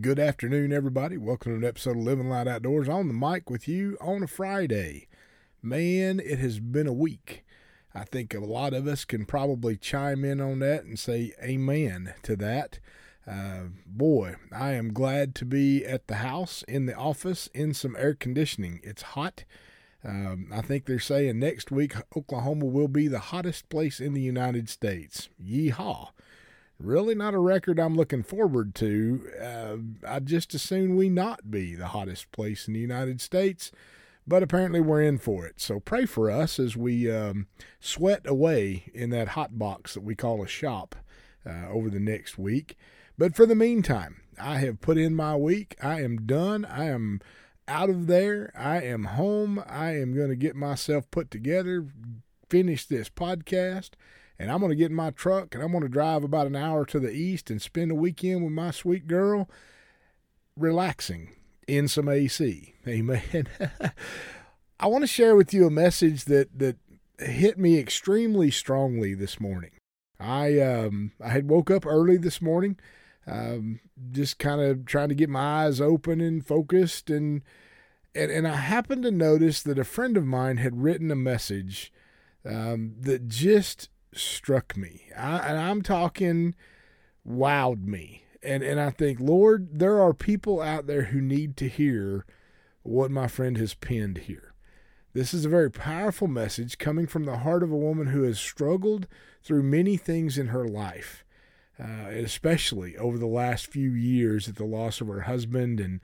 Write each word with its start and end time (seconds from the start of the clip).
Good 0.00 0.20
afternoon, 0.20 0.72
everybody. 0.72 1.18
Welcome 1.18 1.52
to 1.52 1.58
an 1.58 1.64
episode 1.64 1.96
of 1.96 2.04
Living 2.04 2.30
Light 2.30 2.46
Outdoors 2.46 2.88
on 2.88 3.08
the 3.08 3.12
mic 3.12 3.50
with 3.50 3.66
you 3.66 3.98
on 4.00 4.22
a 4.22 4.28
Friday. 4.28 5.08
Man, 5.60 6.20
it 6.20 6.38
has 6.38 6.60
been 6.60 6.86
a 6.86 6.92
week. 6.92 7.44
I 7.92 8.04
think 8.04 8.32
a 8.32 8.38
lot 8.38 8.72
of 8.72 8.86
us 8.86 9.04
can 9.04 9.26
probably 9.26 9.76
chime 9.76 10.24
in 10.24 10.40
on 10.40 10.60
that 10.60 10.84
and 10.84 10.98
say 10.98 11.32
amen 11.42 12.14
to 12.22 12.36
that. 12.36 12.78
Uh, 13.26 13.64
boy, 13.84 14.36
I 14.52 14.72
am 14.72 14.94
glad 14.94 15.34
to 15.34 15.44
be 15.44 15.84
at 15.84 16.06
the 16.06 16.16
house, 16.16 16.62
in 16.68 16.86
the 16.86 16.94
office, 16.94 17.48
in 17.52 17.74
some 17.74 17.96
air 17.96 18.14
conditioning. 18.14 18.80
It's 18.82 19.02
hot. 19.02 19.44
Um, 20.04 20.50
I 20.54 20.62
think 20.62 20.86
they're 20.86 21.00
saying 21.00 21.40
next 21.40 21.70
week 21.70 21.94
Oklahoma 22.16 22.66
will 22.66 22.88
be 22.88 23.08
the 23.08 23.18
hottest 23.18 23.68
place 23.68 24.00
in 24.00 24.14
the 24.14 24.22
United 24.22 24.68
States. 24.70 25.28
Yeehaw 25.44 26.10
really 26.80 27.14
not 27.14 27.34
a 27.34 27.38
record 27.38 27.78
I'm 27.78 27.94
looking 27.94 28.22
forward 28.22 28.74
to. 28.76 29.30
Uh, 29.40 29.76
I'd 30.06 30.26
just 30.26 30.54
as 30.54 30.62
soon 30.62 30.96
we 30.96 31.08
not 31.08 31.50
be 31.50 31.74
the 31.74 31.88
hottest 31.88 32.32
place 32.32 32.66
in 32.66 32.74
the 32.74 32.80
United 32.80 33.20
States, 33.20 33.70
but 34.26 34.42
apparently 34.42 34.80
we're 34.80 35.02
in 35.02 35.18
for 35.18 35.46
it. 35.46 35.60
So 35.60 35.80
pray 35.80 36.06
for 36.06 36.30
us 36.30 36.58
as 36.58 36.76
we 36.76 37.10
um, 37.10 37.46
sweat 37.80 38.22
away 38.26 38.90
in 38.94 39.10
that 39.10 39.28
hot 39.28 39.58
box 39.58 39.94
that 39.94 40.02
we 40.02 40.14
call 40.14 40.42
a 40.42 40.48
shop 40.48 40.94
uh, 41.46 41.68
over 41.68 41.90
the 41.90 42.00
next 42.00 42.38
week. 42.38 42.76
But 43.18 43.36
for 43.36 43.46
the 43.46 43.54
meantime, 43.54 44.22
I 44.40 44.58
have 44.58 44.80
put 44.80 44.96
in 44.96 45.14
my 45.14 45.36
week. 45.36 45.76
I 45.82 46.00
am 46.02 46.26
done. 46.26 46.64
I 46.64 46.86
am 46.86 47.20
out 47.68 47.90
of 47.90 48.06
there. 48.06 48.52
I 48.56 48.80
am 48.82 49.04
home. 49.04 49.62
I 49.66 49.96
am 49.96 50.14
going 50.14 50.30
to 50.30 50.36
get 50.36 50.56
myself 50.56 51.10
put 51.10 51.30
together, 51.30 51.86
finish 52.48 52.86
this 52.86 53.08
podcast 53.08 53.90
and 54.40 54.50
I'm 54.50 54.60
going 54.60 54.70
to 54.70 54.76
get 54.76 54.90
in 54.90 54.96
my 54.96 55.10
truck 55.10 55.54
and 55.54 55.62
I'm 55.62 55.70
going 55.70 55.82
to 55.82 55.88
drive 55.88 56.24
about 56.24 56.46
an 56.46 56.56
hour 56.56 56.86
to 56.86 56.98
the 56.98 57.12
east 57.12 57.50
and 57.50 57.60
spend 57.60 57.90
a 57.90 57.94
weekend 57.94 58.42
with 58.42 58.54
my 58.54 58.70
sweet 58.70 59.06
girl 59.06 59.50
relaxing 60.56 61.36
in 61.68 61.88
some 61.88 62.08
AC. 62.08 62.74
Amen. 62.88 63.46
I 64.80 64.86
want 64.86 65.02
to 65.02 65.06
share 65.06 65.36
with 65.36 65.52
you 65.52 65.66
a 65.66 65.70
message 65.70 66.24
that 66.24 66.58
that 66.58 66.78
hit 67.18 67.58
me 67.58 67.78
extremely 67.78 68.50
strongly 68.50 69.12
this 69.12 69.38
morning. 69.38 69.72
I 70.18 70.58
um 70.60 71.12
I 71.22 71.28
had 71.28 71.50
woke 71.50 71.70
up 71.70 71.84
early 71.84 72.16
this 72.16 72.40
morning, 72.40 72.78
um, 73.26 73.80
just 74.10 74.38
kind 74.38 74.62
of 74.62 74.86
trying 74.86 75.10
to 75.10 75.14
get 75.14 75.28
my 75.28 75.66
eyes 75.66 75.82
open 75.82 76.22
and 76.22 76.44
focused 76.46 77.10
and 77.10 77.42
and 78.14 78.30
and 78.30 78.48
I 78.48 78.56
happened 78.56 79.02
to 79.02 79.10
notice 79.10 79.62
that 79.62 79.78
a 79.78 79.84
friend 79.84 80.16
of 80.16 80.24
mine 80.24 80.56
had 80.56 80.82
written 80.82 81.10
a 81.10 81.16
message 81.16 81.92
um, 82.46 82.94
that 83.00 83.28
just 83.28 83.90
struck 84.12 84.76
me. 84.76 85.08
I, 85.16 85.38
and 85.38 85.58
I'm 85.58 85.82
talking 85.82 86.54
wowed 87.26 87.84
me. 87.84 88.24
And 88.42 88.62
and 88.62 88.80
I 88.80 88.90
think, 88.90 89.20
Lord, 89.20 89.78
there 89.78 90.00
are 90.00 90.14
people 90.14 90.60
out 90.60 90.86
there 90.86 91.04
who 91.04 91.20
need 91.20 91.56
to 91.58 91.68
hear 91.68 92.24
what 92.82 93.10
my 93.10 93.28
friend 93.28 93.58
has 93.58 93.74
penned 93.74 94.18
here. 94.18 94.54
This 95.12 95.34
is 95.34 95.44
a 95.44 95.50
very 95.50 95.70
powerful 95.70 96.28
message 96.28 96.78
coming 96.78 97.06
from 97.06 97.24
the 97.24 97.38
heart 97.38 97.62
of 97.62 97.70
a 97.70 97.76
woman 97.76 98.08
who 98.08 98.22
has 98.22 98.38
struggled 98.38 99.06
through 99.42 99.64
many 99.64 99.96
things 99.96 100.38
in 100.38 100.48
her 100.48 100.66
life, 100.66 101.24
uh, 101.78 102.08
especially 102.08 102.96
over 102.96 103.18
the 103.18 103.26
last 103.26 103.66
few 103.66 103.90
years 103.90 104.48
at 104.48 104.56
the 104.56 104.64
loss 104.64 105.00
of 105.00 105.08
her 105.08 105.22
husband 105.22 105.80
and 105.80 106.00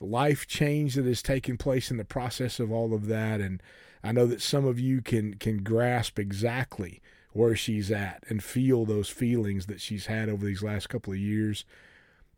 life 0.00 0.46
change 0.46 0.94
that 0.94 1.06
has 1.06 1.22
taken 1.22 1.56
place 1.56 1.90
in 1.90 1.96
the 1.96 2.04
process 2.04 2.60
of 2.60 2.72
all 2.72 2.92
of 2.92 3.06
that. 3.06 3.40
And 3.40 3.62
I 4.02 4.12
know 4.12 4.26
that 4.26 4.42
some 4.42 4.66
of 4.66 4.78
you 4.78 5.00
can 5.00 5.34
can 5.34 5.62
grasp 5.62 6.18
exactly 6.18 7.00
where 7.32 7.54
she's 7.54 7.90
at 7.90 8.24
and 8.28 8.42
feel 8.42 8.84
those 8.84 9.08
feelings 9.08 9.66
that 9.66 9.80
she's 9.80 10.06
had 10.06 10.28
over 10.28 10.44
these 10.44 10.62
last 10.62 10.88
couple 10.88 11.12
of 11.12 11.18
years. 11.18 11.64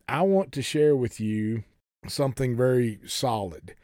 I 0.08 0.22
want 0.22 0.52
to 0.52 0.62
share 0.62 0.96
with 0.96 1.20
you 1.20 1.64
something 2.08 2.56
very 2.56 2.98
solid 3.06 3.74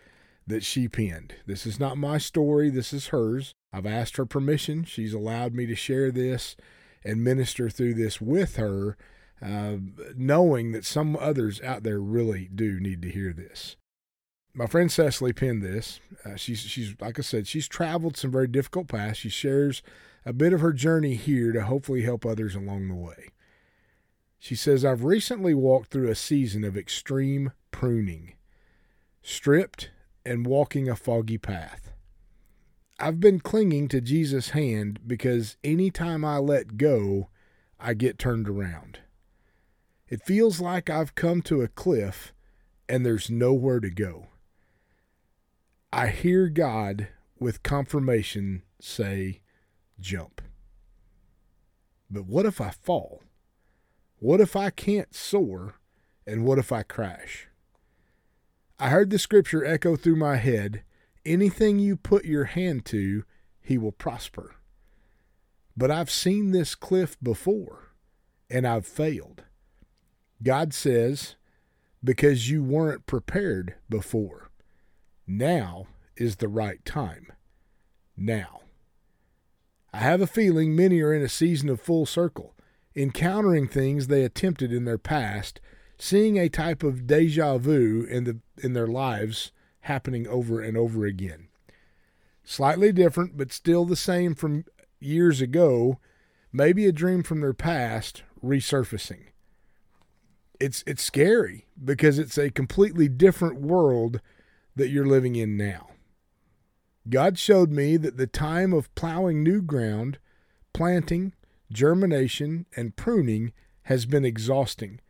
that 0.47 0.65
she 0.65 0.89
penned. 0.89 1.35
This 1.47 1.67
is 1.67 1.81
not 1.81 1.99
my 1.99 2.19
story, 2.19 2.71
this 2.71 2.93
is 2.93 3.09
hers. 3.09 3.55
I've 3.73 3.87
asked 3.87 4.17
her 4.17 4.27
permission. 4.27 4.85
She's 4.85 5.13
allowed 5.13 5.55
me 5.55 5.67
to 5.67 5.75
share 5.75 6.11
this 6.11 6.57
and 7.05 7.23
minister 7.23 7.69
through 7.69 7.95
this 7.95 8.21
with 8.21 8.57
her, 8.57 8.97
uh, 9.43 9.77
knowing 10.17 10.73
that 10.73 10.85
some 10.85 11.17
others 11.17 11.61
out 11.63 11.83
there 11.83 12.01
really 12.01 12.49
do 12.55 12.81
need 12.81 13.03
to 13.03 13.11
hear 13.11 13.33
this. 13.33 13.77
My 14.55 14.67
friend 14.67 14.91
Cecily 14.91 15.33
penned 15.33 15.63
this. 15.63 16.01
Uh, 16.25 16.37
she's 16.37 16.61
she's 16.61 16.95
like 17.01 17.19
I 17.19 17.23
said, 17.23 17.47
she's 17.47 17.69
traveled 17.69 18.17
some 18.17 18.31
very 18.31 18.49
difficult 18.49 18.89
paths. 18.89 19.19
She 19.19 19.29
shares 19.29 19.83
a 20.27 20.33
bit 20.33 20.53
of 20.53 20.61
her 20.61 20.73
journey 20.73 21.15
here 21.15 21.53
to 21.53 21.63
hopefully 21.63 22.03
help 22.03 22.27
others 22.27 22.57
along 22.57 22.89
the 22.89 22.95
way. 22.95 23.29
She 24.41 24.57
says, 24.57 24.85
I've 24.85 25.05
recently 25.05 25.55
walked 25.55 25.91
through 25.91 26.11
a 26.11 26.17
season 26.17 26.65
of 26.65 26.77
extreme 26.77 27.53
pruning, 27.71 28.35
stripped 29.23 29.91
and 30.25 30.45
walking 30.45 30.89
a 30.89 30.97
foggy 30.97 31.39
path. 31.39 31.93
I've 32.99 33.21
been 33.21 33.39
clinging 33.39 33.87
to 33.89 34.01
Jesus' 34.01 34.51
hand 34.51 34.99
because 35.07 35.57
any 35.63 35.93
time 35.93 36.25
I 36.25 36.39
let 36.39 36.77
go, 36.77 37.29
I 37.79 37.95
get 37.95 38.19
turned 38.19 38.49
around. 38.49 38.99
It 40.09 40.25
feels 40.25 40.61
like 40.61 40.91
I've 40.91 41.15
come 41.15 41.41
to 41.43 41.63
a 41.63 41.69
cliff 41.69 42.33
and 42.89 43.07
there's 43.07 43.31
nowhere 43.31 43.81
to 43.81 43.91
go. 43.91 44.29
I 45.93 46.09
hear 46.09 46.49
God 46.49 47.09
with 47.39 47.63
confirmation 47.63 48.63
say, 48.81 49.41
jump. 50.01 50.43
But 52.11 52.27
what 52.27 52.47
if 52.47 52.61
I 52.61 52.71
fall? 52.71 53.23
What 54.19 54.41
if 54.41 54.57
I 54.57 54.71
can't 54.71 55.15
soar? 55.15 55.75
And 56.27 56.45
what 56.45 56.59
if 56.59 56.73
I 56.73 56.83
crash? 56.83 57.49
I 58.79 58.89
heard 58.89 59.11
the 59.11 59.19
scripture 59.19 59.65
echo 59.65 59.97
through 59.97 60.17
my 60.17 60.37
head 60.37 60.83
anything 61.27 61.79
you 61.79 61.97
put 61.97 62.25
your 62.25 62.45
hand 62.45 62.85
to, 62.87 63.25
he 63.61 63.77
will 63.77 63.93
prosper. 63.93 64.55
But 65.77 65.91
I've 65.91 66.11
seen 66.11 66.53
this 66.53 66.75
cliff 66.75 67.17
before, 67.23 67.91
and 68.49 68.67
I've 68.67 68.87
failed. 68.87 69.43
God 70.43 70.73
says, 70.73 71.35
because 72.03 72.49
you 72.49 72.63
weren't 72.63 73.07
prepared 73.07 73.75
before. 73.89 74.51
Now 75.27 75.87
is 76.17 76.37
the 76.37 76.49
right 76.49 76.83
time. 76.85 77.33
Now. 78.17 78.61
I 79.93 79.99
have 79.99 80.21
a 80.21 80.27
feeling 80.27 80.75
many 80.75 81.01
are 81.01 81.13
in 81.13 81.23
a 81.23 81.29
season 81.29 81.69
of 81.69 81.81
full 81.81 82.07
circle, 82.07 82.55
encountering 82.95 83.69
things 83.69 84.07
they 84.07 84.25
attempted 84.25 84.73
in 84.73 84.85
their 84.85 84.99
past, 84.99 85.61
seeing 85.99 86.37
a 86.37 86.49
type 86.49 86.83
of 86.83 87.07
deja 87.07 87.59
vu 87.59 88.07
in 88.09 88.25
the 88.25 88.39
in 88.59 88.73
their 88.73 88.87
lives 88.87 89.53
happening 89.81 90.27
over 90.27 90.61
and 90.61 90.77
over 90.77 91.05
again. 91.07 91.49
Slightly 92.45 92.93
different, 92.93 93.37
but 93.37 93.53
still 93.53 93.85
the 93.85 93.97
same 93.97 94.35
from 94.35 94.65
years 95.01 95.41
ago, 95.41 95.99
maybe 96.53 96.87
a 96.87 96.93
dream 96.93 97.23
from 97.23 97.41
their 97.41 97.55
past 97.55 98.23
resurfacing. 98.45 99.27
It's 100.61 100.83
it's 100.87 101.03
scary 101.03 101.67
because 101.83 102.19
it's 102.19 102.39
a 102.39 102.51
completely 102.51 103.09
different 103.09 103.61
world 103.61 104.21
that 104.75 104.89
you're 104.89 105.07
living 105.07 105.37
in 105.37 105.57
now. 105.57 105.89
God 107.09 107.39
showed 107.39 107.71
me 107.71 107.97
that 107.97 108.17
the 108.17 108.27
time 108.27 108.73
of 108.73 108.93
plowing 108.95 109.43
new 109.43 109.63
ground, 109.63 110.19
planting, 110.73 111.33
germination, 111.73 112.67
and 112.77 112.97
pruning 112.97 113.53
has 113.83 114.07
been 114.07 114.25
exhausting, 114.25 115.01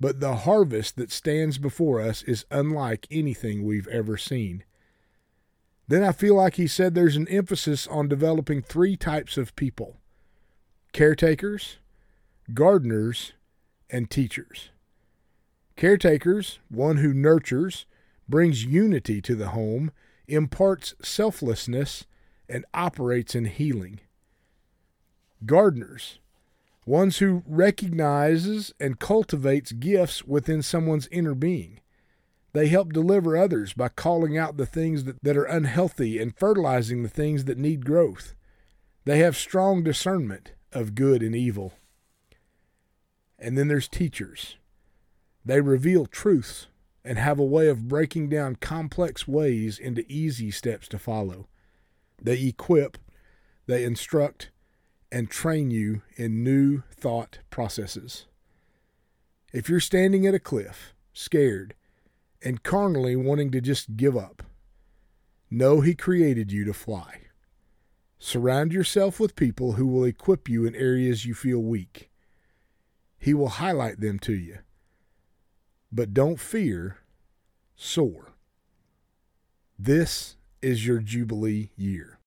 but 0.00 0.20
the 0.20 0.36
harvest 0.36 0.96
that 0.96 1.12
stands 1.12 1.58
before 1.58 2.00
us 2.00 2.22
is 2.24 2.44
unlike 2.50 3.06
anything 3.10 3.64
we've 3.64 3.88
ever 3.88 4.16
seen. 4.16 4.64
Then 5.88 6.02
I 6.02 6.12
feel 6.12 6.34
like 6.34 6.54
he 6.54 6.66
said 6.66 6.94
there's 6.94 7.16
an 7.16 7.28
emphasis 7.28 7.86
on 7.86 8.08
developing 8.08 8.60
three 8.60 8.96
types 8.96 9.36
of 9.36 9.54
people 9.54 9.96
caretakers, 10.92 11.76
gardeners, 12.54 13.34
and 13.90 14.10
teachers. 14.10 14.70
Caretakers, 15.76 16.58
one 16.70 16.96
who 16.96 17.12
nurtures, 17.12 17.86
brings 18.28 18.64
unity 18.64 19.20
to 19.20 19.34
the 19.34 19.48
home, 19.48 19.92
imparts 20.28 20.94
selflessness, 21.02 22.04
and 22.48 22.64
operates 22.72 23.34
in 23.34 23.46
healing. 23.46 24.00
Gardeners, 25.44 26.18
ones 26.84 27.18
who 27.18 27.42
recognizes 27.46 28.72
and 28.78 29.00
cultivates 29.00 29.72
gifts 29.72 30.24
within 30.24 30.62
someone's 30.62 31.08
inner 31.08 31.34
being. 31.34 31.80
They 32.52 32.68
help 32.68 32.92
deliver 32.92 33.36
others 33.36 33.74
by 33.74 33.88
calling 33.88 34.38
out 34.38 34.56
the 34.56 34.64
things 34.64 35.04
that, 35.04 35.16
that 35.22 35.36
are 35.36 35.44
unhealthy 35.44 36.18
and 36.18 36.34
fertilizing 36.34 37.02
the 37.02 37.08
things 37.08 37.44
that 37.44 37.58
need 37.58 37.84
growth. 37.84 38.34
They 39.04 39.18
have 39.18 39.36
strong 39.36 39.82
discernment 39.82 40.52
of 40.72 40.94
good 40.94 41.22
and 41.22 41.34
evil. 41.34 41.74
And 43.38 43.58
then 43.58 43.68
there's 43.68 43.88
teachers. 43.88 44.56
They 45.44 45.60
reveal 45.60 46.06
truths 46.06 46.68
and 47.06 47.18
have 47.18 47.38
a 47.38 47.44
way 47.44 47.68
of 47.68 47.86
breaking 47.86 48.28
down 48.28 48.56
complex 48.56 49.28
ways 49.28 49.78
into 49.78 50.04
easy 50.10 50.50
steps 50.50 50.88
to 50.88 50.98
follow. 50.98 51.46
They 52.20 52.42
equip, 52.42 52.98
they 53.66 53.84
instruct, 53.84 54.50
and 55.12 55.30
train 55.30 55.70
you 55.70 56.02
in 56.16 56.42
new 56.42 56.82
thought 56.90 57.38
processes. 57.48 58.26
If 59.52 59.68
you're 59.68 59.80
standing 59.80 60.26
at 60.26 60.34
a 60.34 60.40
cliff, 60.40 60.94
scared, 61.12 61.74
and 62.42 62.62
carnally 62.62 63.14
wanting 63.14 63.52
to 63.52 63.60
just 63.60 63.96
give 63.96 64.16
up. 64.16 64.42
know 65.48 65.80
He 65.80 65.94
created 65.94 66.50
you 66.50 66.64
to 66.64 66.74
fly. 66.74 67.20
Surround 68.18 68.72
yourself 68.72 69.20
with 69.20 69.36
people 69.36 69.72
who 69.72 69.86
will 69.86 70.04
equip 70.04 70.48
you 70.48 70.66
in 70.66 70.74
areas 70.74 71.24
you 71.24 71.34
feel 71.34 71.60
weak. 71.60 72.10
He 73.18 73.32
will 73.32 73.48
highlight 73.48 74.00
them 74.00 74.18
to 74.20 74.34
you. 74.34 74.58
But 75.92 76.14
don't 76.14 76.40
fear, 76.40 76.98
soar. 77.76 78.32
This 79.78 80.36
is 80.62 80.86
your 80.86 80.98
Jubilee 80.98 81.70
year. 81.76 82.18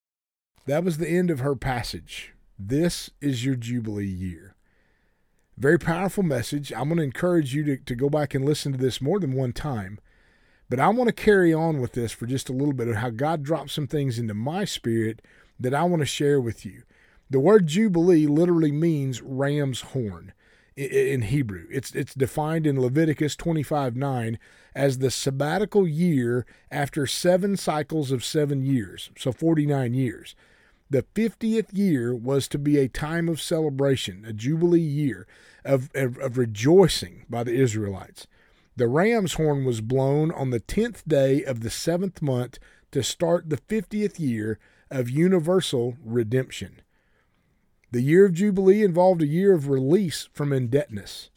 That 0.66 0.84
was 0.84 0.98
the 0.98 1.10
end 1.10 1.32
of 1.32 1.40
her 1.40 1.56
passage. 1.56 2.34
This 2.58 3.10
is 3.22 3.44
your 3.44 3.56
Jubilee 3.56 4.06
year. 4.06 4.56
Very 5.58 5.80
powerful 5.80 6.24
message. 6.24 6.72
I'm 6.72 6.88
going 6.90 6.98
to 6.98 7.04
encourage 7.04 7.54
you 7.54 7.64
to, 7.66 7.78
to 7.78 7.96
go 7.96 8.10
back 8.10 8.34
and 8.34 8.46
listen 8.46 8.72
to 8.72 8.78
this 8.78 9.02
more 9.02 9.20
than 9.20 9.34
one 9.34 9.52
time. 9.52 10.00
But 10.70 10.80
I 10.80 10.88
want 10.90 11.08
to 11.08 11.14
carry 11.14 11.54
on 11.54 11.82
with 11.82 11.94
this 11.94 12.12
for 12.12 12.28
just 12.28 12.50
a 12.50 12.54
little 12.54 12.74
bit 12.74 12.88
of 12.88 12.98
how 12.98 13.10
God 13.10 13.44
dropped 13.44 13.72
some 13.72 13.88
things 13.88 14.20
into 14.20 14.34
my 14.34 14.64
spirit 14.64 15.22
that 15.60 15.74
I 15.74 15.84
want 15.84 16.02
to 16.02 16.06
share 16.06 16.40
with 16.40 16.66
you. 16.66 16.84
The 17.30 17.40
word 17.40 17.68
Jubilee 17.68 18.28
literally 18.28 18.72
means 18.72 19.22
ram's 19.22 19.82
horn 19.82 20.34
in 20.80 21.24
Hebrew. 21.24 21.68
It's 21.70 21.94
it's 21.94 22.14
defined 22.14 22.66
in 22.66 22.80
Leviticus 22.80 23.36
25 23.36 23.96
9 23.96 24.40
as 24.76 25.00
the 25.00 25.12
sabbatical 25.12 25.88
year 25.88 26.46
after 26.72 27.06
seven 27.06 27.58
cycles 27.58 28.12
of 28.12 28.24
seven 28.24 28.64
years, 28.64 29.12
so 29.18 29.32
49 29.32 29.94
years. 29.94 30.36
The 30.92 31.04
50th 31.14 31.78
year 31.78 32.16
was 32.16 32.48
to 32.48 32.58
be 32.58 32.78
a 32.78 32.88
time 32.88 33.30
of 33.30 33.42
celebration, 33.42 34.26
a 34.26 34.34
jubilee 34.34 34.80
year 34.80 35.28
of, 35.64 35.90
of, 35.94 36.18
of 36.18 36.38
rejoicing 36.38 37.26
by 37.30 37.44
the 37.44 37.54
Israelites. 37.54 38.26
The 38.76 38.88
ram's 38.88 39.34
horn 39.34 39.66
was 39.66 39.82
blown 39.82 40.32
on 40.32 40.50
the 40.50 40.60
10th 40.60 41.04
day 41.08 41.44
of 41.44 41.60
the 41.60 41.70
seventh 41.70 42.22
month 42.22 42.58
to 42.92 43.04
start 43.04 43.50
the 43.50 43.58
50th 43.58 44.20
year 44.20 44.58
of 44.90 45.10
universal 45.10 45.96
redemption. 46.04 46.82
The 47.92 48.02
year 48.02 48.26
of 48.26 48.34
Jubilee 48.34 48.84
involved 48.84 49.22
a 49.22 49.28
year 49.28 49.54
of 49.54 49.68
release 49.68 50.30
from 50.32 50.54
indebtedness. 50.54 51.30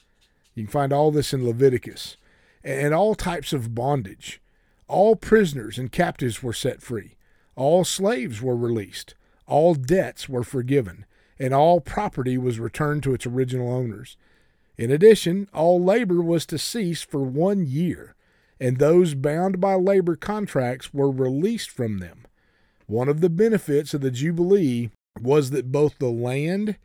You 0.55 0.65
can 0.65 0.71
find 0.71 0.93
all 0.93 1.11
this 1.11 1.33
in 1.33 1.47
Leviticus. 1.47 2.17
And 2.63 2.93
all 2.93 3.15
types 3.15 3.53
of 3.53 3.75
bondage. 3.75 4.41
All 4.87 5.17
prisoners 5.17 5.79
and 5.79 5.91
captives 5.91 6.43
were 6.43 6.53
set 6.53 6.83
free. 6.83 7.17
All 7.57 7.85
slaves 7.85 8.43
were 8.43 8.57
released. 8.57 9.15
All 9.47 9.75
debts 9.75 10.29
were 10.29 10.45
forgiven. 10.45 11.07
And 11.39 11.55
all 11.55 11.81
property 11.81 12.37
was 12.37 12.61
returned 12.61 13.03
to 13.05 13.15
its 13.15 13.27
original 13.27 13.73
owners. 13.73 14.17
In 14.77 14.91
addition, 14.91 15.49
all 15.53 15.83
labor 15.83 16.21
was 16.21 16.47
to 16.47 16.59
cease 16.59 17.03
for 17.03 17.23
one 17.23 17.67
year, 17.67 18.15
and 18.59 18.79
those 18.79 19.15
bound 19.15 19.61
by 19.61 19.75
labor 19.75 20.17
contracts 20.17 20.95
were 20.95 21.11
released 21.11 21.71
from 21.71 21.99
them. 21.99 22.27
One 22.87 23.09
of 23.09 23.21
the 23.21 23.31
benefits 23.31 23.95
of 23.95 24.01
the 24.01 24.11
Jubilee 24.11 24.91
was 25.21 25.51
that 25.51 25.73
both 25.73 25.99
the 25.99 26.11
land 26.11 26.77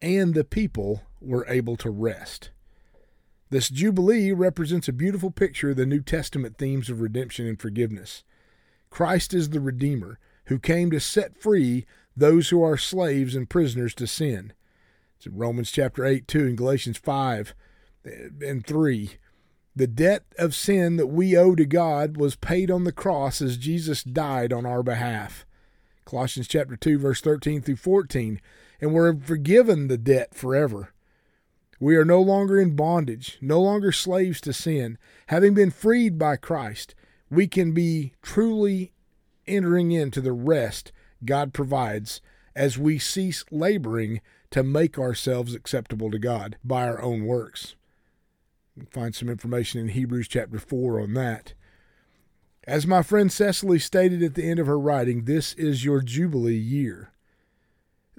and 0.00 0.34
the 0.34 0.44
people 0.44 1.02
were 1.20 1.46
able 1.48 1.76
to 1.76 1.90
rest. 1.90 2.50
This 3.50 3.68
Jubilee 3.68 4.32
represents 4.32 4.88
a 4.88 4.92
beautiful 4.92 5.30
picture 5.30 5.70
of 5.70 5.76
the 5.76 5.86
New 5.86 6.00
Testament 6.00 6.58
themes 6.58 6.90
of 6.90 7.00
redemption 7.00 7.46
and 7.46 7.60
forgiveness. 7.60 8.24
Christ 8.90 9.34
is 9.34 9.50
the 9.50 9.60
Redeemer 9.60 10.18
who 10.46 10.58
came 10.58 10.90
to 10.90 11.00
set 11.00 11.40
free 11.40 11.86
those 12.16 12.50
who 12.50 12.62
are 12.62 12.76
slaves 12.76 13.34
and 13.34 13.48
prisoners 13.48 13.94
to 13.94 14.06
sin. 14.06 14.52
It's 15.16 15.26
in 15.26 15.36
Romans 15.36 15.70
chapter 15.70 16.04
8, 16.04 16.28
2, 16.28 16.40
and 16.40 16.56
Galatians 16.56 16.98
5 16.98 17.54
eh, 18.04 18.10
and 18.42 18.66
3. 18.66 19.10
The 19.76 19.86
debt 19.86 20.24
of 20.38 20.54
sin 20.54 20.96
that 20.96 21.08
we 21.08 21.36
owe 21.36 21.54
to 21.54 21.64
God 21.64 22.16
was 22.16 22.36
paid 22.36 22.70
on 22.70 22.84
the 22.84 22.92
cross 22.92 23.42
as 23.42 23.56
Jesus 23.56 24.04
died 24.04 24.52
on 24.52 24.64
our 24.64 24.82
behalf. 24.82 25.44
Colossians 26.04 26.48
chapter 26.48 26.76
2 26.76 26.98
verse 26.98 27.20
13 27.20 27.62
through 27.62 27.76
14, 27.76 28.40
and 28.80 28.92
we're 28.92 29.16
forgiven 29.16 29.88
the 29.88 29.98
debt 29.98 30.34
forever. 30.34 30.92
We 31.80 31.96
are 31.96 32.04
no 32.04 32.20
longer 32.20 32.60
in 32.60 32.76
bondage, 32.76 33.38
no 33.40 33.60
longer 33.60 33.92
slaves 33.92 34.40
to 34.42 34.52
sin. 34.52 34.96
Having 35.26 35.54
been 35.54 35.70
freed 35.70 36.18
by 36.18 36.36
Christ, 36.36 36.94
we 37.30 37.46
can 37.46 37.72
be 37.72 38.12
truly 38.22 38.92
entering 39.46 39.92
into 39.92 40.20
the 40.20 40.32
rest 40.32 40.92
God 41.24 41.52
provides 41.52 42.20
as 42.54 42.78
we 42.78 42.98
cease 42.98 43.44
laboring 43.50 44.20
to 44.50 44.62
make 44.62 44.98
ourselves 44.98 45.54
acceptable 45.54 46.10
to 46.10 46.18
God 46.18 46.56
by 46.62 46.86
our 46.86 47.02
own 47.02 47.24
works. 47.24 47.74
find 48.90 49.14
some 49.14 49.28
information 49.28 49.80
in 49.80 49.88
Hebrews 49.88 50.28
chapter 50.28 50.58
4 50.58 51.00
on 51.00 51.14
that. 51.14 51.54
As 52.66 52.86
my 52.86 53.02
friend 53.02 53.30
Cecily 53.30 53.78
stated 53.78 54.22
at 54.22 54.34
the 54.34 54.44
end 54.44 54.58
of 54.58 54.66
her 54.66 54.78
writing, 54.78 55.24
this 55.24 55.52
is 55.54 55.84
your 55.84 56.00
Jubilee 56.00 56.56
year. 56.56 57.10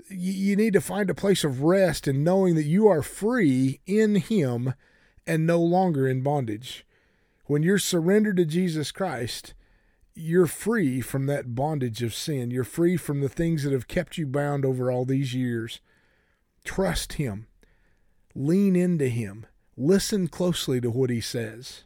You 0.07 0.55
need 0.55 0.73
to 0.73 0.81
find 0.81 1.09
a 1.09 1.15
place 1.15 1.43
of 1.43 1.61
rest 1.61 2.07
in 2.07 2.23
knowing 2.23 2.53
that 2.55 2.65
you 2.65 2.87
are 2.87 3.01
free 3.01 3.79
in 3.87 4.15
Him 4.15 4.75
and 5.25 5.47
no 5.47 5.59
longer 5.59 6.07
in 6.07 6.21
bondage. 6.21 6.85
When 7.45 7.63
you're 7.63 7.79
surrendered 7.79 8.37
to 8.37 8.45
Jesus 8.45 8.91
Christ, 8.91 9.55
you're 10.13 10.47
free 10.47 11.01
from 11.01 11.25
that 11.25 11.55
bondage 11.55 12.03
of 12.03 12.13
sin. 12.13 12.51
You're 12.51 12.63
free 12.63 12.97
from 12.97 13.21
the 13.21 13.29
things 13.29 13.63
that 13.63 13.73
have 13.73 13.87
kept 13.87 14.17
you 14.17 14.27
bound 14.27 14.63
over 14.63 14.91
all 14.91 15.05
these 15.05 15.33
years. 15.33 15.81
Trust 16.63 17.13
Him, 17.13 17.47
lean 18.35 18.75
into 18.75 19.07
Him, 19.07 19.47
listen 19.75 20.27
closely 20.27 20.79
to 20.81 20.91
what 20.91 21.09
He 21.09 21.21
says. 21.21 21.84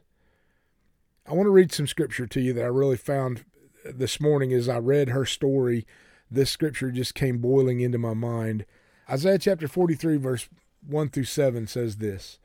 I 1.30 1.34
want 1.34 1.46
to 1.46 1.52
read 1.52 1.72
some 1.72 1.86
scripture 1.86 2.26
to 2.26 2.42
you 2.42 2.54
that 2.54 2.64
I 2.64 2.70
really 2.70 2.98
found 2.98 3.46
this 3.86 4.20
morning 4.20 4.52
as 4.52 4.68
I 4.68 4.80
read 4.80 5.10
her 5.10 5.28
story. 5.28 5.86
This 6.32 6.50
scripture 6.50 6.90
just 6.90 7.14
came 7.14 7.38
boiling 7.38 7.82
into 7.82 8.00
my 8.00 8.16
mind. 8.16 8.66
Isaiah 9.08 9.38
chapter 9.38 9.68
43, 9.68 10.18
verse 10.18 10.50
1 10.88 11.10
through 11.10 11.26
7 11.26 11.68
says 11.68 11.98
this 11.98 12.40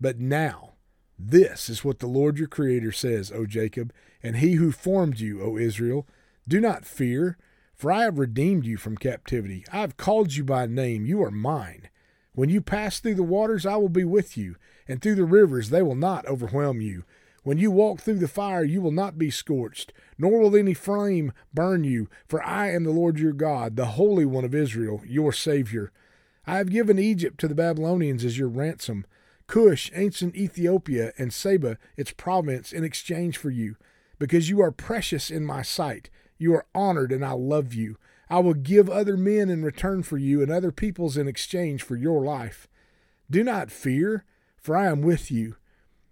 But 0.00 0.18
now, 0.18 0.72
this 1.16 1.68
is 1.68 1.84
what 1.84 2.00
the 2.00 2.08
Lord 2.08 2.36
your 2.36 2.48
Creator 2.48 2.90
says, 2.90 3.30
O 3.30 3.46
Jacob, 3.46 3.92
and 4.24 4.38
he 4.38 4.54
who 4.54 4.72
formed 4.72 5.20
you, 5.20 5.40
O 5.40 5.56
Israel. 5.56 6.04
Do 6.48 6.60
not 6.60 6.84
fear, 6.84 7.38
for 7.76 7.92
I 7.92 8.02
have 8.02 8.18
redeemed 8.18 8.66
you 8.66 8.76
from 8.76 8.96
captivity. 8.96 9.64
I 9.72 9.82
have 9.82 9.96
called 9.96 10.34
you 10.34 10.42
by 10.42 10.66
name. 10.66 11.06
You 11.06 11.22
are 11.22 11.30
mine. 11.30 11.90
When 12.32 12.50
you 12.50 12.60
pass 12.60 12.98
through 12.98 13.14
the 13.14 13.22
waters, 13.22 13.64
I 13.64 13.76
will 13.76 13.88
be 13.88 14.04
with 14.04 14.36
you, 14.36 14.56
and 14.88 15.00
through 15.00 15.14
the 15.14 15.24
rivers, 15.24 15.70
they 15.70 15.82
will 15.82 15.94
not 15.94 16.26
overwhelm 16.26 16.80
you. 16.80 17.04
When 17.46 17.58
you 17.58 17.70
walk 17.70 18.00
through 18.00 18.18
the 18.18 18.26
fire, 18.26 18.64
you 18.64 18.82
will 18.82 18.90
not 18.90 19.18
be 19.18 19.30
scorched, 19.30 19.92
nor 20.18 20.40
will 20.40 20.56
any 20.56 20.74
flame 20.74 21.32
burn 21.54 21.84
you, 21.84 22.08
for 22.26 22.44
I 22.44 22.72
am 22.72 22.82
the 22.82 22.90
Lord 22.90 23.20
your 23.20 23.32
God, 23.32 23.76
the 23.76 23.86
Holy 23.86 24.24
One 24.24 24.44
of 24.44 24.52
Israel, 24.52 25.00
your 25.06 25.32
Savior. 25.32 25.92
I 26.44 26.56
have 26.56 26.70
given 26.70 26.98
Egypt 26.98 27.38
to 27.38 27.46
the 27.46 27.54
Babylonians 27.54 28.24
as 28.24 28.36
your 28.36 28.48
ransom, 28.48 29.06
Cush, 29.46 29.92
ancient 29.94 30.34
Ethiopia, 30.34 31.12
and 31.18 31.32
Seba, 31.32 31.78
its 31.96 32.10
province, 32.10 32.72
in 32.72 32.82
exchange 32.82 33.36
for 33.36 33.50
you, 33.50 33.76
because 34.18 34.50
you 34.50 34.60
are 34.60 34.72
precious 34.72 35.30
in 35.30 35.46
my 35.46 35.62
sight. 35.62 36.10
You 36.38 36.52
are 36.54 36.66
honored, 36.74 37.12
and 37.12 37.24
I 37.24 37.30
love 37.30 37.72
you. 37.72 37.96
I 38.28 38.40
will 38.40 38.54
give 38.54 38.90
other 38.90 39.16
men 39.16 39.50
in 39.50 39.64
return 39.64 40.02
for 40.02 40.18
you, 40.18 40.42
and 40.42 40.50
other 40.50 40.72
peoples 40.72 41.16
in 41.16 41.28
exchange 41.28 41.84
for 41.84 41.94
your 41.94 42.24
life. 42.24 42.66
Do 43.30 43.44
not 43.44 43.70
fear, 43.70 44.24
for 44.56 44.76
I 44.76 44.86
am 44.86 45.00
with 45.00 45.30
you. 45.30 45.54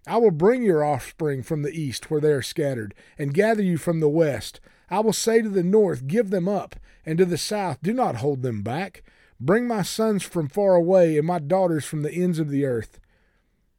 I 0.07 0.17
will 0.17 0.31
bring 0.31 0.63
your 0.63 0.83
offspring 0.83 1.41
from 1.41 1.63
the 1.63 1.71
east 1.71 2.11
where 2.11 2.21
they 2.21 2.31
are 2.31 2.41
scattered, 2.41 2.93
and 3.17 3.33
gather 3.33 3.63
you 3.63 3.77
from 3.77 3.99
the 3.99 4.09
west. 4.09 4.59
I 4.89 4.99
will 4.99 5.13
say 5.13 5.41
to 5.41 5.49
the 5.49 5.63
north, 5.63 6.07
Give 6.07 6.29
them 6.29 6.47
up, 6.47 6.75
and 7.05 7.17
to 7.17 7.25
the 7.25 7.37
south, 7.37 7.79
Do 7.81 7.93
not 7.93 8.17
hold 8.17 8.41
them 8.41 8.61
back. 8.61 9.03
Bring 9.39 9.67
my 9.67 9.81
sons 9.81 10.23
from 10.23 10.47
far 10.47 10.75
away, 10.75 11.17
and 11.17 11.25
my 11.25 11.39
daughters 11.39 11.85
from 11.85 12.03
the 12.03 12.13
ends 12.13 12.39
of 12.39 12.49
the 12.49 12.65
earth. 12.65 12.99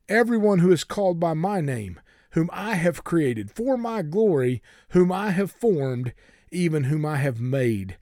Everyone 0.08 0.58
who 0.58 0.72
is 0.72 0.84
called 0.84 1.18
by 1.18 1.34
my 1.34 1.60
name, 1.60 2.00
whom 2.30 2.50
I 2.52 2.74
have 2.74 3.04
created 3.04 3.50
for 3.50 3.76
my 3.76 4.02
glory, 4.02 4.62
whom 4.90 5.10
I 5.10 5.30
have 5.30 5.50
formed, 5.50 6.12
even 6.50 6.84
whom 6.84 7.06
I 7.06 7.16
have 7.16 7.40
made. 7.40 7.96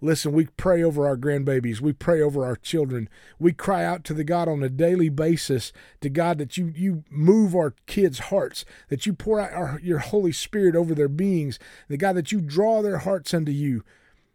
Listen, 0.00 0.32
we 0.32 0.46
pray 0.56 0.82
over 0.82 1.06
our 1.06 1.16
grandbabies. 1.16 1.80
We 1.80 1.92
pray 1.92 2.20
over 2.20 2.44
our 2.44 2.54
children. 2.54 3.08
We 3.38 3.52
cry 3.52 3.84
out 3.84 4.04
to 4.04 4.14
the 4.14 4.22
God 4.22 4.48
on 4.48 4.62
a 4.62 4.68
daily 4.68 5.08
basis 5.08 5.72
to 6.00 6.08
God 6.08 6.38
that 6.38 6.56
you 6.56 6.72
you 6.74 7.04
move 7.10 7.54
our 7.54 7.74
kids' 7.86 8.20
hearts, 8.20 8.64
that 8.88 9.06
you 9.06 9.12
pour 9.12 9.40
out 9.40 9.52
our, 9.52 9.80
your 9.82 9.98
Holy 9.98 10.32
Spirit 10.32 10.76
over 10.76 10.94
their 10.94 11.08
beings, 11.08 11.58
the 11.88 11.96
God 11.96 12.14
that 12.14 12.30
you 12.30 12.40
draw 12.40 12.80
their 12.80 12.98
hearts 12.98 13.34
unto 13.34 13.50
you. 13.50 13.84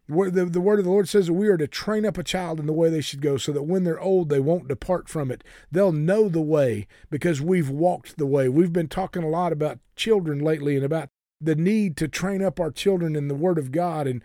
The, 0.09 0.45
the 0.45 0.59
word 0.59 0.79
of 0.79 0.85
the 0.85 0.91
Lord 0.91 1.07
says 1.07 1.27
that 1.27 1.33
we 1.33 1.47
are 1.47 1.55
to 1.55 1.65
train 1.65 2.05
up 2.05 2.17
a 2.17 2.23
child 2.23 2.59
in 2.59 2.65
the 2.65 2.73
way 2.73 2.89
they 2.89 2.99
should 2.99 3.21
go 3.21 3.37
so 3.37 3.53
that 3.53 3.63
when 3.63 3.85
they're 3.85 4.01
old, 4.01 4.27
they 4.27 4.41
won't 4.41 4.67
depart 4.67 5.07
from 5.07 5.31
it. 5.31 5.45
They'll 5.71 5.93
know 5.93 6.27
the 6.27 6.41
way 6.41 6.87
because 7.09 7.41
we've 7.41 7.69
walked 7.69 8.17
the 8.17 8.25
way. 8.25 8.49
We've 8.49 8.73
been 8.73 8.89
talking 8.89 9.23
a 9.23 9.29
lot 9.29 9.53
about 9.53 9.79
children 9.95 10.39
lately 10.39 10.75
and 10.75 10.83
about 10.83 11.07
the 11.39 11.55
need 11.55 11.95
to 11.97 12.09
train 12.09 12.43
up 12.43 12.59
our 12.59 12.71
children 12.71 13.15
in 13.15 13.29
the 13.29 13.35
Word 13.35 13.57
of 13.57 13.71
God. 13.71 14.05
And 14.05 14.21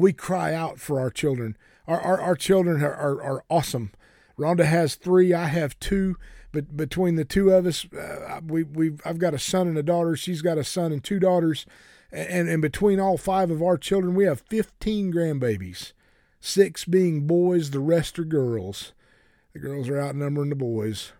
we 0.00 0.12
cry 0.12 0.54
out 0.54 0.80
for 0.80 0.98
our 0.98 1.10
children. 1.10 1.56
Our, 1.86 2.00
our, 2.00 2.20
our 2.20 2.36
children 2.36 2.82
are, 2.82 2.94
are, 2.94 3.22
are 3.22 3.44
awesome. 3.48 3.92
Rhonda 4.38 4.64
has 4.64 4.94
three, 4.94 5.34
I 5.34 5.46
have 5.46 5.78
two 5.80 6.16
but 6.52 6.76
between 6.76 7.14
the 7.14 7.24
two 7.24 7.50
of 7.50 7.66
us, 7.66 7.86
uh, 7.92 8.40
we 8.44 8.64
we 8.64 8.92
I've 9.04 9.18
got 9.18 9.34
a 9.34 9.38
son 9.38 9.68
and 9.68 9.78
a 9.78 9.82
daughter. 9.82 10.16
She's 10.16 10.42
got 10.42 10.58
a 10.58 10.64
son 10.64 10.92
and 10.92 11.02
two 11.02 11.20
daughters, 11.20 11.64
and 12.10 12.48
and 12.48 12.60
between 12.60 12.98
all 12.98 13.16
five 13.16 13.50
of 13.50 13.62
our 13.62 13.78
children, 13.78 14.14
we 14.14 14.24
have 14.24 14.42
15 14.48 15.12
grandbabies, 15.12 15.92
six 16.40 16.84
being 16.84 17.26
boys, 17.26 17.70
the 17.70 17.80
rest 17.80 18.18
are 18.18 18.24
girls. 18.24 18.92
The 19.52 19.60
girls 19.60 19.88
are 19.88 20.00
outnumbering 20.00 20.50
the 20.50 20.56
boys. 20.56 21.12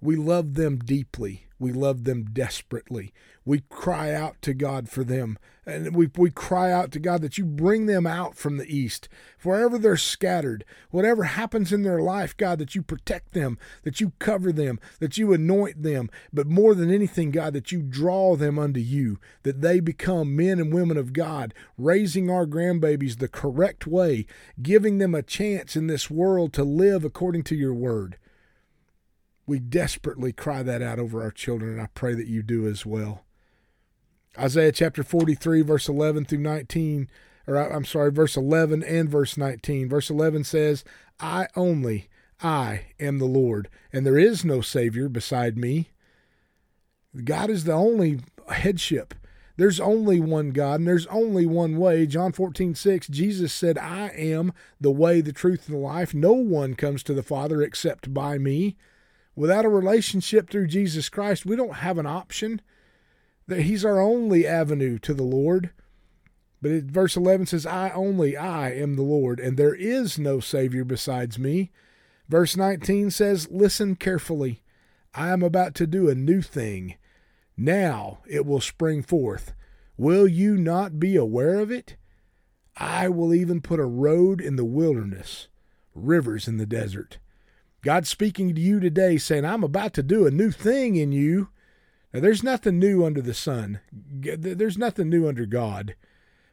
We 0.00 0.16
love 0.16 0.54
them 0.54 0.78
deeply. 0.78 1.48
We 1.60 1.72
love 1.72 2.04
them 2.04 2.24
desperately. 2.32 3.12
We 3.44 3.62
cry 3.68 4.14
out 4.14 4.40
to 4.42 4.54
God 4.54 4.88
for 4.88 5.02
them. 5.02 5.38
And 5.66 5.94
we, 5.94 6.08
we 6.16 6.30
cry 6.30 6.70
out 6.70 6.92
to 6.92 7.00
God 7.00 7.20
that 7.22 7.36
you 7.36 7.44
bring 7.44 7.86
them 7.86 8.06
out 8.06 8.36
from 8.36 8.56
the 8.56 8.74
east, 8.74 9.08
wherever 9.42 9.76
they're 9.76 9.96
scattered, 9.96 10.64
whatever 10.90 11.24
happens 11.24 11.72
in 11.72 11.82
their 11.82 12.00
life, 12.00 12.36
God, 12.36 12.58
that 12.60 12.74
you 12.74 12.82
protect 12.82 13.32
them, 13.32 13.58
that 13.82 14.00
you 14.00 14.12
cover 14.18 14.52
them, 14.52 14.78
that 15.00 15.18
you 15.18 15.32
anoint 15.32 15.82
them, 15.82 16.08
but 16.32 16.46
more 16.46 16.74
than 16.74 16.90
anything, 16.92 17.32
God, 17.32 17.52
that 17.54 17.72
you 17.72 17.82
draw 17.82 18.36
them 18.36 18.58
unto 18.58 18.80
you, 18.80 19.18
that 19.42 19.60
they 19.60 19.80
become 19.80 20.36
men 20.36 20.60
and 20.60 20.72
women 20.72 20.96
of 20.96 21.12
God, 21.12 21.52
raising 21.76 22.30
our 22.30 22.46
grandbabies 22.46 23.18
the 23.18 23.28
correct 23.28 23.86
way, 23.86 24.26
giving 24.62 24.98
them 24.98 25.14
a 25.14 25.22
chance 25.22 25.76
in 25.76 25.86
this 25.86 26.08
world 26.08 26.52
to 26.54 26.64
live 26.64 27.04
according 27.04 27.42
to 27.44 27.56
your 27.56 27.74
word. 27.74 28.16
We 29.48 29.58
desperately 29.58 30.34
cry 30.34 30.62
that 30.62 30.82
out 30.82 30.98
over 30.98 31.22
our 31.22 31.30
children, 31.30 31.72
and 31.72 31.80
I 31.80 31.88
pray 31.94 32.12
that 32.14 32.26
you 32.26 32.42
do 32.42 32.68
as 32.68 32.84
well. 32.84 33.24
Isaiah 34.38 34.72
chapter 34.72 35.02
43, 35.02 35.62
verse 35.62 35.88
11 35.88 36.26
through 36.26 36.40
19, 36.40 37.08
or 37.46 37.56
I'm 37.56 37.86
sorry, 37.86 38.12
verse 38.12 38.36
11 38.36 38.84
and 38.84 39.08
verse 39.08 39.38
19. 39.38 39.88
Verse 39.88 40.10
11 40.10 40.44
says, 40.44 40.84
I 41.18 41.48
only, 41.56 42.10
I 42.42 42.88
am 43.00 43.18
the 43.18 43.24
Lord, 43.24 43.70
and 43.90 44.04
there 44.04 44.18
is 44.18 44.44
no 44.44 44.60
Savior 44.60 45.08
beside 45.08 45.56
me. 45.56 45.88
God 47.24 47.48
is 47.48 47.64
the 47.64 47.72
only 47.72 48.20
headship. 48.50 49.14
There's 49.56 49.80
only 49.80 50.20
one 50.20 50.50
God, 50.50 50.80
and 50.80 50.86
there's 50.86 51.06
only 51.06 51.46
one 51.46 51.78
way. 51.78 52.06
John 52.06 52.32
14, 52.32 52.74
6, 52.74 53.08
Jesus 53.08 53.52
said, 53.54 53.78
I 53.78 54.08
am 54.08 54.52
the 54.78 54.90
way, 54.90 55.22
the 55.22 55.32
truth, 55.32 55.68
and 55.68 55.76
the 55.76 55.80
life. 55.80 56.12
No 56.12 56.34
one 56.34 56.74
comes 56.74 57.02
to 57.04 57.14
the 57.14 57.22
Father 57.22 57.62
except 57.62 58.12
by 58.12 58.36
me. 58.36 58.76
Without 59.38 59.64
a 59.64 59.68
relationship 59.68 60.50
through 60.50 60.66
Jesus 60.66 61.08
Christ, 61.08 61.46
we 61.46 61.54
don't 61.54 61.76
have 61.76 61.96
an 61.96 62.06
option. 62.06 62.60
That 63.46 63.60
He's 63.60 63.84
our 63.84 64.00
only 64.00 64.44
avenue 64.44 64.98
to 64.98 65.14
the 65.14 65.22
Lord. 65.22 65.70
But 66.60 66.72
it, 66.72 66.84
verse 66.86 67.16
11 67.16 67.46
says, 67.46 67.64
I 67.64 67.90
only, 67.90 68.36
I 68.36 68.72
am 68.72 68.96
the 68.96 69.02
Lord, 69.02 69.38
and 69.38 69.56
there 69.56 69.76
is 69.76 70.18
no 70.18 70.40
Savior 70.40 70.82
besides 70.82 71.38
me. 71.38 71.70
Verse 72.28 72.56
19 72.56 73.12
says, 73.12 73.46
Listen 73.48 73.94
carefully. 73.94 74.60
I 75.14 75.28
am 75.28 75.44
about 75.44 75.76
to 75.76 75.86
do 75.86 76.08
a 76.08 76.16
new 76.16 76.42
thing. 76.42 76.96
Now 77.56 78.18
it 78.26 78.44
will 78.44 78.60
spring 78.60 79.04
forth. 79.04 79.54
Will 79.96 80.26
you 80.26 80.56
not 80.56 80.98
be 80.98 81.14
aware 81.14 81.60
of 81.60 81.70
it? 81.70 81.94
I 82.76 83.08
will 83.08 83.32
even 83.32 83.60
put 83.60 83.78
a 83.78 83.84
road 83.84 84.40
in 84.40 84.56
the 84.56 84.64
wilderness, 84.64 85.46
rivers 85.94 86.48
in 86.48 86.56
the 86.56 86.66
desert. 86.66 87.18
God's 87.82 88.08
speaking 88.08 88.54
to 88.54 88.60
you 88.60 88.80
today 88.80 89.18
saying, 89.18 89.44
I'm 89.44 89.62
about 89.62 89.94
to 89.94 90.02
do 90.02 90.26
a 90.26 90.32
new 90.32 90.50
thing 90.50 90.96
in 90.96 91.12
you. 91.12 91.48
Now, 92.12 92.20
there's 92.20 92.42
nothing 92.42 92.78
new 92.78 93.04
under 93.04 93.20
the 93.20 93.34
sun, 93.34 93.80
there's 94.10 94.78
nothing 94.78 95.08
new 95.08 95.28
under 95.28 95.46
God. 95.46 95.94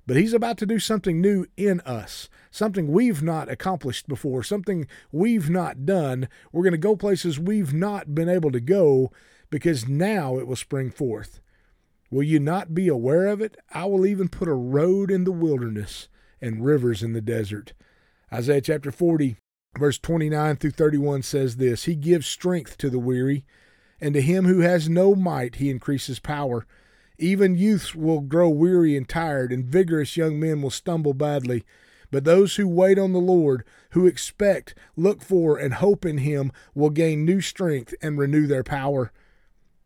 But 0.08 0.17
He's 0.17 0.34
about 0.34 0.60
to 0.60 0.67
do 0.67 0.77
something 0.77 1.20
new 1.20 1.48
in 1.58 1.79
us, 1.82 2.29
something 2.51 2.91
we've 2.91 3.24
not 3.24 3.50
accomplished 3.50 4.08
before, 4.08 4.44
something 4.44 4.88
we've 5.12 5.50
not 5.50 5.86
done. 5.86 6.27
We're 6.51 6.63
going 6.63 6.74
to 6.74 6.77
go 6.77 6.96
places 6.96 7.39
we've 7.39 7.74
not 7.74 8.13
been 8.13 8.29
able 8.29 8.51
to 8.51 8.60
go 8.60 9.12
because 9.50 9.88
now 9.88 10.38
it 10.38 10.46
will 10.46 10.55
spring 10.55 10.91
forth. 10.91 11.41
Will 12.12 12.24
you 12.24 12.39
not 12.39 12.75
be 12.75 12.88
aware 12.88 13.25
of 13.25 13.41
it? 13.41 13.58
I 13.74 13.86
will 13.86 14.05
even 14.05 14.29
put 14.29 14.48
a 14.48 14.53
road 14.53 15.10
in 15.10 15.24
the 15.24 15.32
wilderness 15.32 16.08
and 16.39 16.63
rivers 16.63 17.01
in 17.01 17.13
the 17.13 17.22
desert. 17.22 17.74
Isaiah 18.32 18.62
chapter 18.62 18.91
40, 18.91 19.38
Verse 19.77 20.00
29 20.00 20.55
through 20.55 20.72
31 20.72 21.22
says 21.24 21.58
this 21.58 21.84
He 21.84 21.96
gives 21.96 22.27
strength 22.27 22.77
to 22.77 22.89
the 22.89 23.00
weary, 23.00 23.46
and 24.00 24.13
to 24.13 24.22
him 24.22 24.46
who 24.46 24.62
has 24.62 24.88
no 24.88 25.15
might, 25.15 25.55
he 25.55 25.70
increases 25.70 26.20
power. 26.20 26.65
Even 27.17 27.58
youths 27.58 27.94
will 27.94 28.22
grow 28.22 28.50
weary 28.50 28.96
and 28.96 29.08
tired, 29.08 29.51
and 29.51 29.65
vigorous 29.65 30.15
young 30.15 30.39
men 30.39 30.62
will 30.62 30.70
stumble 30.70 31.13
badly. 31.13 31.65
But 32.10 32.24
those 32.24 32.55
who 32.55 32.67
wait 32.67 32.98
on 32.98 33.12
the 33.12 33.20
Lord, 33.20 33.65
who 33.91 34.05
expect, 34.05 34.75
look 34.96 35.22
for, 35.22 35.58
and 35.58 35.74
hope 35.74 36.05
in 36.05 36.20
him, 36.20 36.51
will 36.74 36.89
gain 36.89 37.25
new 37.25 37.41
strength 37.41 37.94
and 38.01 38.17
renew 38.17 38.48
their 38.48 38.63
power. 38.63 39.12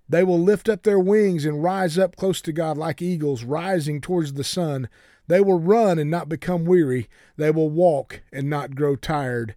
They 0.08 0.24
will 0.24 0.40
lift 0.40 0.70
up 0.70 0.84
their 0.84 1.00
wings 1.00 1.46
and 1.46 1.64
rise 1.64 1.98
up 1.98 2.16
close 2.16 2.42
to 2.42 2.52
God 2.52 2.78
like 2.78 3.02
eagles, 3.02 3.44
rising 3.44 4.02
towards 4.02 4.34
the 4.34 4.44
sun. 4.44 4.90
They 5.28 5.42
will 5.42 5.60
run 5.60 5.98
and 5.98 6.12
not 6.12 6.30
become 6.30 6.66
weary. 6.66 7.08
They 7.38 7.52
will 7.52 7.70
walk 7.70 8.22
and 8.32 8.50
not 8.50 8.76
grow 8.76 8.96
tired 8.96 9.56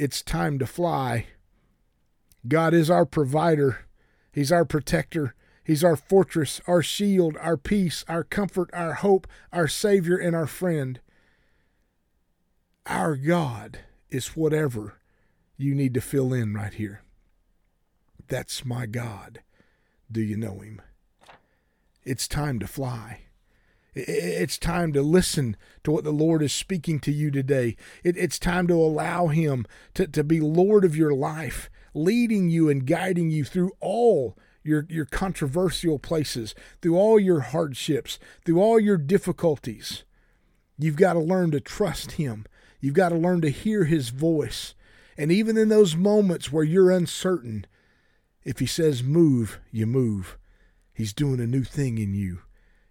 it's 0.00 0.22
time 0.22 0.58
to 0.58 0.66
fly. 0.66 1.26
God 2.48 2.72
is 2.72 2.88
our 2.88 3.04
provider, 3.04 3.84
He's 4.32 4.50
our 4.50 4.64
protector. 4.64 5.34
He's 5.62 5.84
our 5.84 5.94
fortress, 5.94 6.60
our 6.66 6.82
shield, 6.82 7.36
our 7.36 7.56
peace, 7.56 8.04
our 8.08 8.24
comfort, 8.24 8.70
our 8.72 8.94
hope, 8.94 9.28
our 9.52 9.68
Savior, 9.68 10.16
and 10.16 10.34
our 10.34 10.46
friend. 10.46 11.00
Our 12.86 13.14
God 13.14 13.80
is 14.08 14.28
whatever 14.28 14.94
you 15.58 15.74
need 15.74 15.94
to 15.94 16.00
fill 16.00 16.32
in 16.32 16.54
right 16.54 16.72
here. 16.72 17.02
That's 18.26 18.64
my 18.64 18.86
God. 18.86 19.42
Do 20.10 20.22
you 20.22 20.36
know 20.36 20.60
Him? 20.60 20.80
It's 22.02 22.26
time 22.26 22.58
to 22.60 22.66
fly. 22.66 23.20
It's 23.94 24.58
time 24.58 24.92
to 24.92 25.02
listen 25.02 25.56
to 25.84 25.90
what 25.90 26.04
the 26.04 26.12
Lord 26.12 26.42
is 26.42 26.52
speaking 26.52 27.00
to 27.00 27.12
you 27.12 27.30
today. 27.30 27.76
it's 28.04 28.38
time 28.38 28.66
to 28.68 28.74
allow 28.74 29.28
Him 29.28 29.66
to, 29.94 30.06
to 30.06 30.22
be 30.22 30.40
Lord 30.40 30.84
of 30.84 30.96
your 30.96 31.12
life, 31.12 31.70
leading 31.92 32.50
you 32.50 32.68
and 32.68 32.86
guiding 32.86 33.30
you 33.30 33.44
through 33.44 33.72
all 33.80 34.36
your, 34.62 34.86
your 34.88 35.06
controversial 35.06 35.98
places, 35.98 36.54
through 36.80 36.96
all 36.96 37.18
your 37.18 37.40
hardships, 37.40 38.18
through 38.44 38.60
all 38.60 38.78
your 38.78 38.98
difficulties. 38.98 40.04
You've 40.78 40.96
got 40.96 41.14
to 41.14 41.20
learn 41.20 41.50
to 41.50 41.60
trust 41.60 42.12
Him. 42.12 42.46
You've 42.80 42.94
got 42.94 43.08
to 43.08 43.16
learn 43.16 43.40
to 43.40 43.50
hear 43.50 43.84
His 43.84 44.10
voice. 44.10 44.74
And 45.18 45.32
even 45.32 45.56
in 45.56 45.68
those 45.68 45.96
moments 45.96 46.52
where 46.52 46.64
you're 46.64 46.90
uncertain, 46.90 47.66
if 48.44 48.60
He 48.60 48.66
says 48.66 49.02
move, 49.02 49.60
you 49.72 49.86
move. 49.86 50.38
He's 50.94 51.12
doing 51.12 51.40
a 51.40 51.46
new 51.46 51.64
thing 51.64 51.98
in 51.98 52.14
you. 52.14 52.42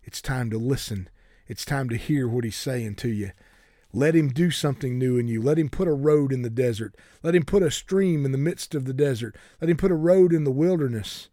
It's 0.10 0.24
time 0.24 0.50
to 0.50 0.58
listen. 0.58 1.08
It's 1.48 1.64
time 1.64 1.88
to 1.90 1.96
hear 1.96 2.28
what 2.28 2.44
he's 2.44 2.56
saying 2.56 2.96
to 2.96 3.10
you. 3.10 3.30
Let 3.94 4.16
him 4.16 4.30
do 4.30 4.50
something 4.50 4.98
new 4.98 5.20
in 5.20 5.28
you. 5.28 5.40
Let 5.40 5.60
him 5.60 5.70
put 5.70 5.88
a 5.88 5.94
road 5.94 6.34
in 6.34 6.42
the 6.42 6.50
desert. 6.50 6.96
Let 7.22 7.36
him 7.36 7.46
put 7.46 7.62
a 7.62 7.70
stream 7.70 8.26
in 8.26 8.32
the 8.32 8.40
midst 8.40 8.74
of 8.74 8.86
the 8.86 8.94
desert. 8.94 9.36
Let 9.62 9.70
him 9.70 9.78
put 9.78 9.92
a 9.92 9.96
road 9.96 10.34
in 10.34 10.46
the 10.46 10.52
wilderness 10.52 11.30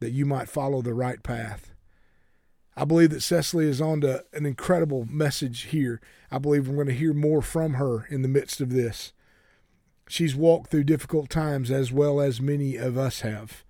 that 0.00 0.12
you 0.12 0.24
might 0.24 0.48
follow 0.48 0.80
the 0.80 0.94
right 0.94 1.22
path. 1.22 1.74
I 2.74 2.86
believe 2.86 3.10
that 3.10 3.20
Cecily 3.20 3.68
is 3.68 3.82
on 3.82 4.00
to 4.00 4.24
an 4.32 4.46
incredible 4.46 5.06
message 5.10 5.64
here. 5.64 6.00
I 6.30 6.38
believe 6.38 6.68
we're 6.68 6.76
going 6.76 6.86
to 6.86 6.94
hear 6.94 7.12
more 7.12 7.42
from 7.42 7.74
her 7.74 8.06
in 8.06 8.22
the 8.22 8.28
midst 8.28 8.62
of 8.62 8.72
this. 8.72 9.12
She's 10.08 10.34
walked 10.34 10.70
through 10.70 10.84
difficult 10.84 11.28
times 11.28 11.70
as 11.70 11.92
well 11.92 12.22
as 12.22 12.40
many 12.40 12.76
of 12.76 12.96
us 12.96 13.20
have. 13.20 13.62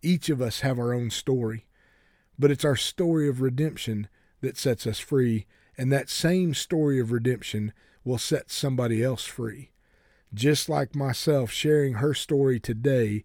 Each 0.00 0.30
of 0.30 0.40
us 0.40 0.60
have 0.60 0.78
our 0.78 0.94
own 0.94 1.10
story 1.10 1.66
but 2.40 2.50
it's 2.50 2.64
our 2.64 2.76
story 2.76 3.28
of 3.28 3.42
redemption 3.42 4.08
that 4.40 4.56
sets 4.56 4.86
us 4.86 4.98
free, 4.98 5.46
and 5.76 5.92
that 5.92 6.08
same 6.08 6.54
story 6.54 6.98
of 6.98 7.12
redemption 7.12 7.72
will 8.02 8.16
set 8.16 8.50
somebody 8.50 9.04
else 9.04 9.24
free. 9.26 9.70
Just 10.32 10.66
like 10.66 10.94
myself 10.94 11.50
sharing 11.50 11.94
her 11.94 12.14
story 12.14 12.58
today, 12.58 13.24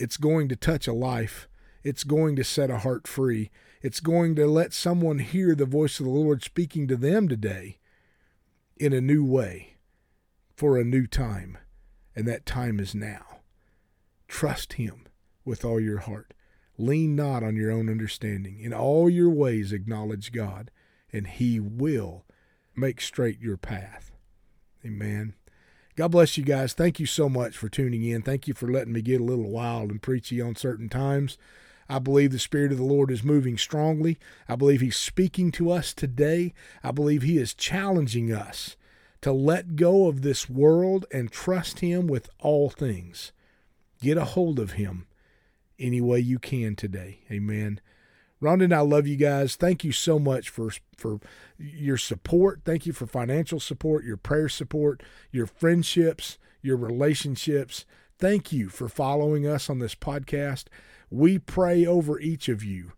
it's 0.00 0.16
going 0.16 0.48
to 0.48 0.56
touch 0.56 0.88
a 0.88 0.92
life. 0.92 1.48
It's 1.84 2.02
going 2.02 2.34
to 2.36 2.44
set 2.44 2.70
a 2.70 2.78
heart 2.78 3.06
free. 3.06 3.50
It's 3.82 4.00
going 4.00 4.34
to 4.34 4.46
let 4.46 4.72
someone 4.72 5.20
hear 5.20 5.54
the 5.54 5.64
voice 5.64 6.00
of 6.00 6.06
the 6.06 6.12
Lord 6.12 6.42
speaking 6.42 6.88
to 6.88 6.96
them 6.96 7.28
today 7.28 7.78
in 8.78 8.92
a 8.92 9.00
new 9.00 9.24
way 9.24 9.76
for 10.56 10.76
a 10.76 10.84
new 10.84 11.06
time. 11.06 11.56
And 12.16 12.26
that 12.26 12.46
time 12.46 12.80
is 12.80 12.96
now. 12.96 13.42
Trust 14.26 14.72
Him 14.72 15.06
with 15.44 15.64
all 15.64 15.78
your 15.78 15.98
heart. 15.98 16.34
Lean 16.80 17.14
not 17.14 17.42
on 17.42 17.56
your 17.56 17.70
own 17.70 17.90
understanding. 17.90 18.58
In 18.58 18.72
all 18.72 19.10
your 19.10 19.28
ways 19.28 19.72
acknowledge 19.72 20.32
God, 20.32 20.70
and 21.12 21.26
He 21.26 21.60
will 21.60 22.24
make 22.74 23.00
straight 23.00 23.38
your 23.40 23.58
path. 23.58 24.12
Amen. 24.84 25.34
God 25.96 26.08
bless 26.08 26.38
you 26.38 26.44
guys. 26.44 26.72
Thank 26.72 26.98
you 26.98 27.04
so 27.04 27.28
much 27.28 27.56
for 27.56 27.68
tuning 27.68 28.02
in. 28.02 28.22
Thank 28.22 28.48
you 28.48 28.54
for 28.54 28.70
letting 28.70 28.94
me 28.94 29.02
get 29.02 29.20
a 29.20 29.24
little 29.24 29.50
wild 29.50 29.90
and 29.90 30.00
preachy 30.00 30.40
on 30.40 30.56
certain 30.56 30.88
times. 30.88 31.36
I 31.86 31.98
believe 31.98 32.32
the 32.32 32.38
Spirit 32.38 32.72
of 32.72 32.78
the 32.78 32.84
Lord 32.84 33.10
is 33.10 33.22
moving 33.22 33.58
strongly. 33.58 34.18
I 34.48 34.56
believe 34.56 34.80
He's 34.80 34.96
speaking 34.96 35.52
to 35.52 35.70
us 35.70 35.92
today. 35.92 36.54
I 36.82 36.92
believe 36.92 37.22
He 37.22 37.36
is 37.36 37.52
challenging 37.52 38.32
us 38.32 38.76
to 39.20 39.32
let 39.32 39.76
go 39.76 40.06
of 40.06 40.22
this 40.22 40.48
world 40.48 41.04
and 41.12 41.30
trust 41.30 41.80
Him 41.80 42.06
with 42.06 42.30
all 42.38 42.70
things. 42.70 43.32
Get 44.00 44.16
a 44.16 44.24
hold 44.24 44.58
of 44.58 44.72
him 44.72 45.06
any 45.80 46.00
way 46.00 46.20
you 46.20 46.38
can 46.38 46.76
today. 46.76 47.20
Amen. 47.30 47.80
Rhonda 48.42 48.64
and 48.64 48.74
I 48.74 48.80
love 48.80 49.06
you 49.06 49.16
guys. 49.16 49.56
Thank 49.56 49.84
you 49.84 49.92
so 49.92 50.18
much 50.18 50.48
for 50.48 50.70
for 50.96 51.20
your 51.58 51.98
support. 51.98 52.62
Thank 52.64 52.86
you 52.86 52.92
for 52.92 53.06
financial 53.06 53.60
support, 53.60 54.04
your 54.04 54.16
prayer 54.16 54.48
support, 54.48 55.02
your 55.30 55.46
friendships, 55.46 56.38
your 56.62 56.76
relationships. 56.76 57.84
Thank 58.18 58.52
you 58.52 58.68
for 58.68 58.88
following 58.88 59.46
us 59.46 59.68
on 59.68 59.78
this 59.78 59.94
podcast. 59.94 60.64
We 61.10 61.38
pray 61.38 61.84
over 61.84 62.18
each 62.18 62.48
of 62.48 62.64
you 62.64 62.92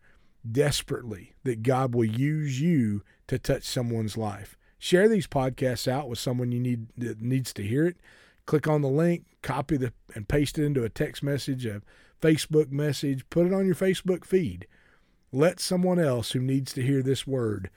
desperately 0.49 1.35
that 1.45 1.63
God 1.63 1.95
will 1.95 2.05
use 2.05 2.61
you 2.61 3.03
to 3.29 3.39
touch 3.39 3.63
someone's 3.65 4.17
life. 4.17 4.57
Share 4.79 5.09
these 5.09 5.27
podcasts 5.27 5.87
out 5.87 6.09
with 6.09 6.19
someone 6.19 6.53
you 6.53 6.61
need 6.61 6.89
that 6.99 7.21
needs 7.21 7.53
to 7.55 7.63
hear 7.63 7.87
it. 7.87 7.97
Click 8.47 8.67
on 8.67 8.83
the 8.83 8.89
link, 8.89 9.25
copy 9.41 9.77
the 9.77 9.93
and 10.15 10.29
paste 10.29 10.59
it 10.59 10.65
into 10.65 10.85
a 10.85 10.89
text 10.89 11.23
message, 11.23 11.65
a 11.67 11.83
Facebook 12.23 12.71
message, 12.71 13.29
put 13.29 13.47
it 13.47 13.53
on 13.53 13.67
your 13.67 13.75
Facebook 13.75 14.25
feed. 14.25 14.67
Let 15.33 15.61
someone 15.61 15.99
else 15.99 16.33
who 16.33 16.41
needs 16.41 16.73
to 16.75 16.83
hear 16.83 17.03
this 17.03 17.27
word 17.27 17.69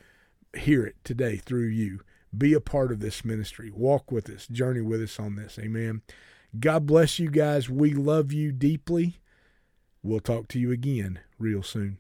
hear 0.56 0.86
it 0.86 0.96
today 1.04 1.38
through 1.38 1.68
you. 1.68 2.02
Be 2.38 2.54
a 2.54 2.62
part 2.62 2.92
of 2.92 3.00
this 3.00 3.26
ministry. 3.26 3.72
Walk 3.72 4.12
with 4.12 4.30
us, 4.30 4.48
journey 4.48 4.82
with 4.82 5.02
us 5.02 5.20
on 5.20 5.36
this. 5.36 5.58
Amen. 5.60 6.02
God 6.60 6.86
bless 6.86 7.18
you 7.20 7.30
guys. 7.30 7.70
We 7.70 7.94
love 7.94 8.32
you 8.32 8.52
deeply. 8.52 9.20
We'll 10.04 10.20
talk 10.20 10.48
to 10.50 10.60
you 10.60 10.72
again 10.72 11.20
real 11.40 11.64
soon. 11.64 11.98